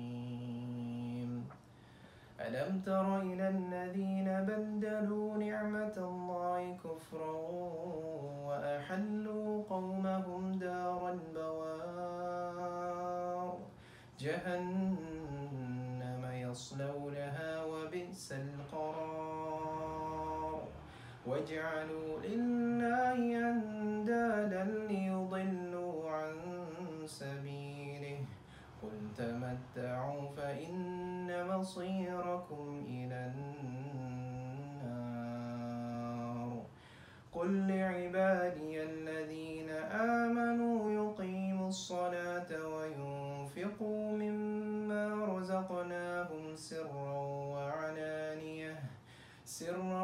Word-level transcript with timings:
ألم 2.39 2.81
تر 2.85 3.07
إلى 3.21 3.49
الذين 3.49 4.29
بدلوا 4.47 5.37
نعمة 5.37 5.97
الله 5.97 6.77
كفرا 6.83 7.35
وأحلوا 8.47 9.63
قومهم 9.69 10.43
دار 10.55 11.01
البوار؟ 11.11 12.27
جهنم 14.19 15.43
يصلونها 16.31 17.63
وبئس 17.65 18.31
القرار. 18.31 18.94
واجعلوا 21.27 22.19
لله 22.23 23.49
أندادا 23.51 24.63
ليضلوا 24.89 26.09
عن 26.11 26.35
سبيله 27.05 28.17
قل 28.83 28.97
تمتعوا 29.17 30.29
فإن 30.37 31.47
مصيركم 31.47 32.83
إلى 32.87 33.31
النار 33.35 35.15
قل 37.33 37.67
لعبادي 37.67 38.83
الذين 38.83 39.69
آمنوا 39.91 40.91
يقيموا 40.91 41.67
الصلاة 41.67 42.67
وينفقوا 42.67 44.11
مما 44.11 45.25
رزقناهم 45.25 46.55
سرا 46.55 47.13
وعلانية 47.53 48.79
سرا 49.45 50.03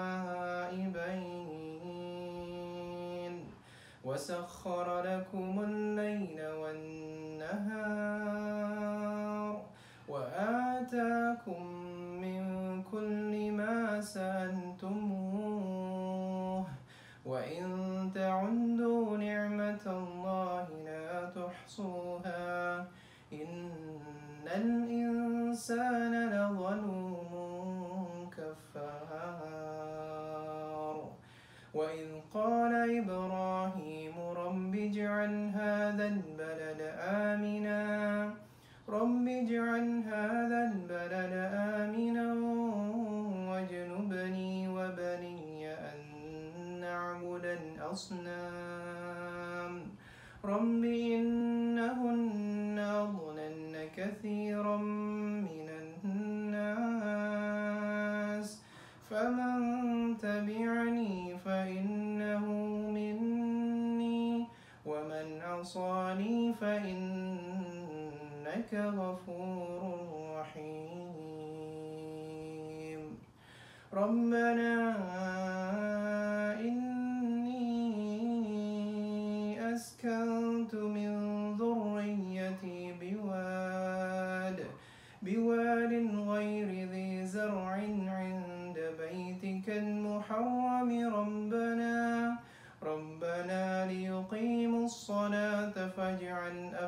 وسخر 4.11 4.87
لكم 5.03 5.59
الليل 5.67 6.39
والنهار 6.61 7.51
وآتاكم 10.09 11.63
من 12.21 12.43
كل 12.83 13.51
ما 13.51 14.01
سألتموه 14.01 14.95
وإن 17.25 17.65
تعدوا 18.15 19.17
نعمة 19.17 19.85
الله 19.87 20.67
لا 20.85 21.29
تحصوها 21.29 22.87
إن 23.33 23.71
الإنسان 24.55 26.29
لظلوم 26.29 28.29
كفار 28.37 29.81
وإذ 31.73 32.07
قال 32.33 32.73
إبراهيم 32.99 34.00
رب 34.71 34.79
اجعل 34.79 35.51
هذا 35.51 36.07
البلد 36.07 36.81
آمنا. 36.99 37.75
رب 38.89 39.27
اجعل 39.27 40.03
هذا 40.07 40.59
البلد 40.71 41.33
آمنا 41.75 42.27
واجنبني 43.51 44.67
وبني 44.67 45.73
أن 45.73 45.99
نعبد 46.79 47.45
الأصنام. 47.59 48.53
رب 50.45 50.83
إنهن 51.15 52.79
أضللن 52.79 53.75
كثيرا 53.97 54.77
من 55.47 55.69
الناس. 56.03 57.11
فمن 59.09 60.17
تبعني 60.17 61.37
فإنه 61.45 62.00
فإنك 66.61 68.21
غفور 68.73 69.81
رحيم. 70.39 71.01
ربنا 73.93 74.95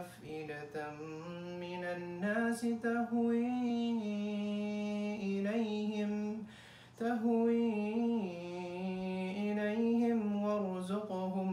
أفئدة 0.03 0.75
من 1.63 1.83
الناس 1.83 2.61
تهوي 2.83 3.47
إليهم 5.31 6.13
تهوي 6.99 7.73
إليهم 9.47 10.19
وارزقهم 10.43 11.51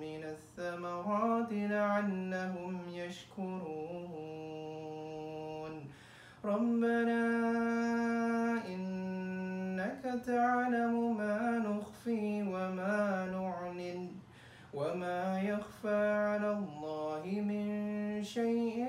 من 0.00 0.22
الثمرات 0.34 1.50
لعلهم 1.52 2.74
يشكرون. 3.02 4.10
ربنا 6.44 7.22
إنك 8.74 10.02
تعلم 10.26 10.94
ما 11.16 11.58
نخفي 11.68 12.42
وما 12.42 13.00
نعلن 13.36 14.02
وما 14.74 15.22
يخفى 15.42 16.09
شيء 18.22 18.86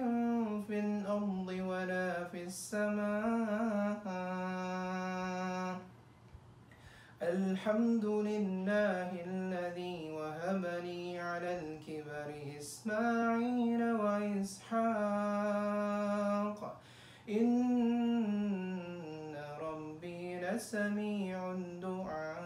في 0.67 0.79
الأرض 0.79 1.47
ولا 1.47 2.23
في 2.23 2.43
السماء. 2.43 4.01
الحمد 7.21 8.05
لله 8.05 9.09
الذي 9.25 10.11
وهب 10.11 10.65
لي 10.83 11.19
على 11.19 11.59
الكبر 11.59 12.33
إسماعيل 12.59 13.91
وإسحاق. 13.91 14.81
إن 17.29 18.79
ربي 19.61 20.39
لسميع 20.41 21.51
الدعاء. 21.51 22.41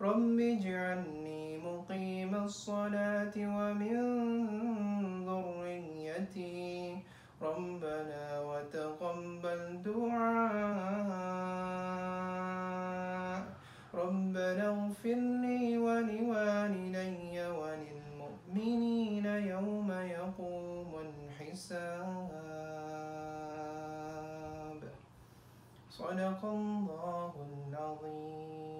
رب 0.00 0.38
اجعلني 0.40 1.23
مقيم 1.94 2.34
الصلاة 2.34 3.30
ومن 3.38 3.96
ذريتي 5.30 6.98
ربنا 7.42 8.40
وتقبل 8.40 9.82
دعاء. 9.86 10.34
ربنا 13.94 14.64
اغفر 14.74 15.20
لي 15.44 15.78
ولوالدي 15.78 17.46
وللمؤمنين 17.60 19.26
يوم 19.26 19.90
يقوم 19.92 20.90
الحساب. 21.06 22.30
صدق 25.90 26.44
الله 26.44 27.32
العظيم. 27.70 28.73